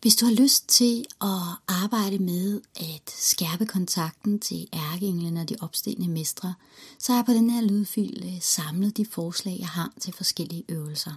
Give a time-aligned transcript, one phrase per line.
[0.00, 5.56] Hvis du har lyst til at arbejde med at skærpe kontakten til ærkeenglen og de
[5.60, 6.54] opstigende mestre,
[6.98, 10.64] så har jeg på den her lydfil øh, samlet de forslag, jeg har til forskellige
[10.68, 11.12] øvelser.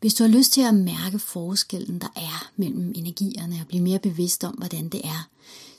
[0.00, 3.98] Hvis du har lyst til at mærke forskellen, der er mellem energierne og blive mere
[3.98, 5.28] bevidst om, hvordan det er,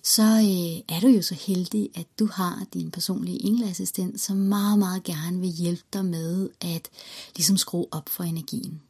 [0.03, 4.79] så øh, er du jo så heldig, at du har din personlige engleassistent, som meget,
[4.79, 6.89] meget gerne vil hjælpe dig med at
[7.35, 8.81] ligesom skrue op for energien.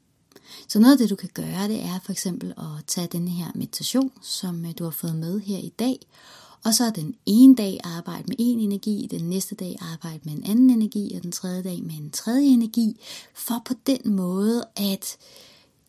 [0.68, 3.52] Så noget af det, du kan gøre, det er for eksempel at tage denne her
[3.56, 6.00] meditation, som øh, du har fået med her i dag,
[6.64, 10.44] og så den ene dag arbejde med en energi, den næste dag arbejde med en
[10.44, 13.00] anden energi, og den tredje dag med en tredje energi,
[13.34, 15.18] for på den måde at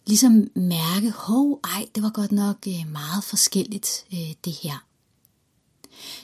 [0.06, 4.84] ligesom mærke, hov, ej, det var godt nok øh, meget forskelligt øh, det her.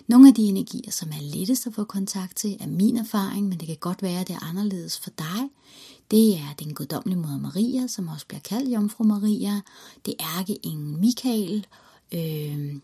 [0.06, 3.60] Nogle af de energier, som er lettest at få kontakt til, er min erfaring, men
[3.60, 5.50] det kan godt være, at det er anderledes for dig.
[6.10, 9.60] Det er den guddommelige moder Maria, som også bliver kaldt Jomfru Maria.
[10.06, 11.66] Det er ærkeengel Michael.
[12.14, 12.76] Øh,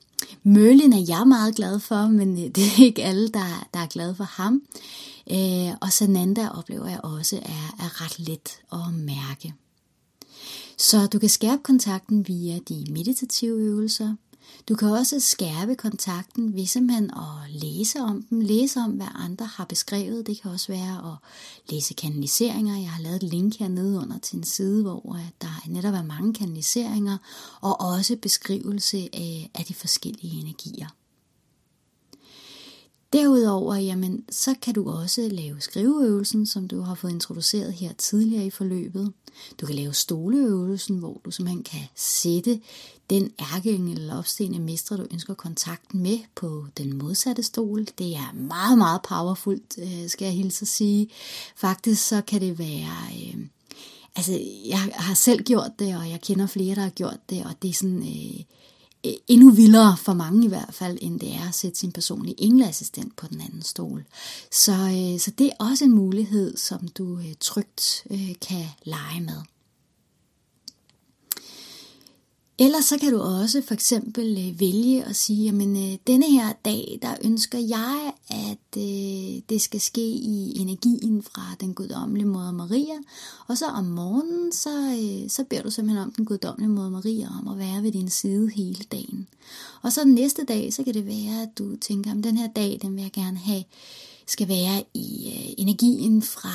[0.43, 3.87] Møllen er jeg meget glad for, men øh, det er ikke alle, der, der er
[3.87, 4.63] glade for ham.
[5.31, 9.55] Øh, og Sananda oplever jeg også er, er ret let at mærke.
[10.79, 14.15] Så du kan skærpe kontakten via de meditative øvelser,
[14.69, 19.47] du kan også skærpe kontakten ved simpelthen at læse om dem, læse om, hvad andre
[19.47, 20.27] har beskrevet.
[20.27, 21.19] Det kan også være at
[21.71, 22.79] læse kanaliseringer.
[22.79, 26.35] Jeg har lavet et link hernede under til en side, hvor der netop er mange
[26.35, 27.19] kanaliseringer,
[27.61, 30.89] og også beskrivelse af, af de forskellige energier.
[33.13, 38.47] Derudover, jamen, så kan du også lave skriveøvelsen, som du har fået introduceret her tidligere
[38.47, 39.13] i forløbet.
[39.61, 42.61] Du kan lave stoleøvelsen, hvor du simpelthen kan sætte
[43.11, 47.87] den ærkeengel eller opstigende mester, du ønsker kontakten med på den modsatte stol.
[47.99, 51.09] Det er meget, meget powerfult, øh, skal jeg hilse at sige.
[51.57, 52.93] Faktisk så kan det være...
[53.13, 53.47] Øh,
[54.17, 57.53] altså, jeg har selv gjort det, og jeg kender flere, der har gjort det, og
[57.63, 58.03] det er sådan...
[58.03, 58.41] Øh,
[59.07, 62.43] E- endnu vildere for mange i hvert fald, end det er at sætte sin personlige
[62.43, 64.05] engleassistent på den anden stol.
[64.51, 69.21] Så, øh, så det er også en mulighed, som du øh, trygt øh, kan lege
[69.21, 69.56] med.
[72.59, 76.53] Ellers så kan du også for eksempel øh, vælge at sige, jamen øh, denne her
[76.65, 82.53] dag, der ønsker jeg, at øh, det skal ske i energien fra den guddommelige moder
[82.53, 82.95] Maria.
[83.47, 87.29] Og så om morgenen, så, øh, så beder du simpelthen om den guddommelige moder Maria
[87.39, 89.29] om at være ved din side hele dagen.
[89.83, 92.49] Og så den næste dag, så kan det være, at du tænker, om den her
[92.49, 93.65] dag, den vil jeg gerne have
[94.27, 96.49] skal være i øh, energien fra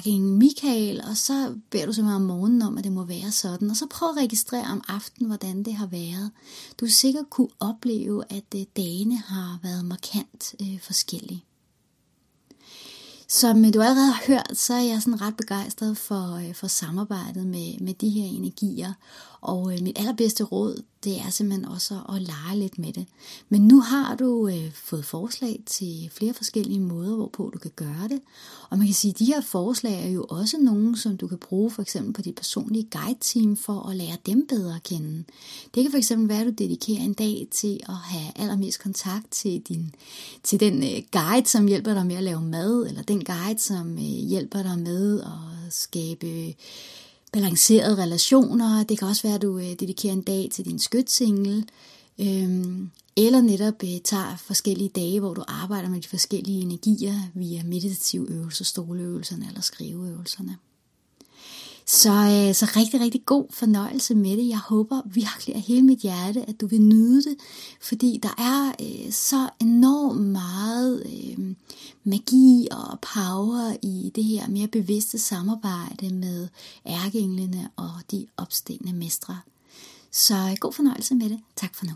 [0.00, 3.70] fucking Michael, og så beder du simpelthen om morgenen om, at det må være sådan,
[3.70, 6.30] og så prøv at registrere om aftenen, hvordan det har været.
[6.80, 11.44] Du vil sikkert kunne opleve, at øh, dagene har været markant øh, forskellige.
[13.28, 16.66] Som øh, du allerede har hørt, så er jeg sådan ret begejstret for, øh, for
[16.66, 18.92] samarbejdet med, med de her energier.
[19.40, 23.06] Og øh, mit allerbedste råd, det er simpelthen også at lege lidt med det.
[23.48, 28.08] Men nu har du øh, fået forslag til flere forskellige måder, hvorpå du kan gøre
[28.08, 28.20] det.
[28.70, 31.38] Og man kan sige, at de her forslag er jo også nogle, som du kan
[31.38, 35.24] bruge for eksempel på dit personlige guide-team for at lære dem bedre at kende.
[35.74, 39.30] Det kan for eksempel være, at du dedikerer en dag til at have allermest kontakt
[39.30, 39.94] til, din,
[40.42, 43.92] til den øh, guide, som hjælper dig med at lave mad, eller den guide, som
[43.92, 46.54] øh, hjælper dig med at skabe
[47.32, 48.84] balancerede relationer.
[48.84, 51.64] Det kan også være, at du øh, dedikerer en dag til din skytsingel.
[52.20, 57.62] Øhm, eller netop øh, tager forskellige dage, hvor du arbejder med de forskellige energier via
[57.64, 60.56] meditative øvelser, stoleøvelserne eller skriveøvelserne.
[61.86, 64.48] Så, øh, så rigtig, rigtig god fornøjelse med det.
[64.48, 67.36] Jeg håber virkelig af hele mit hjerte, at du vil nyde det,
[67.80, 70.89] fordi der er øh, så enormt meget
[72.04, 76.48] magi og power i det her mere bevidste samarbejde med
[76.86, 79.40] ærkeenglene og de opstigende mestre.
[80.10, 81.40] Så øh, god fornøjelse med det.
[81.56, 81.92] Tak for nu.